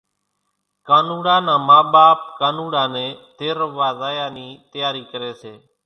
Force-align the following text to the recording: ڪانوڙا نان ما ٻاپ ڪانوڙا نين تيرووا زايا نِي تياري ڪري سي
ڪانوڙا 0.87 1.35
نان 1.45 1.61
ما 1.67 1.79
ٻاپ 1.93 2.19
ڪانوڙا 2.39 2.83
نين 2.93 3.11
تيرووا 3.37 3.89
زايا 4.01 4.25
نِي 4.35 4.47
تياري 4.71 5.03
ڪري 5.11 5.31
سي 5.41 5.53